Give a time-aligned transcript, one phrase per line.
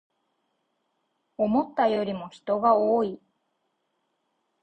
[1.37, 3.19] 思ったよりも人が多い